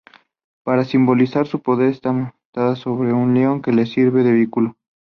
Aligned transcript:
Para 0.63 0.83
simbolizar 0.83 1.45
su 1.45 1.61
poder, 1.61 1.89
está 1.89 2.11
montada 2.11 2.75
sobre 2.75 3.13
un 3.13 3.35
león, 3.35 3.61
que 3.61 3.71
le 3.71 3.85
sirve 3.85 4.23
de 4.23 4.31
vehículo. 4.33 4.75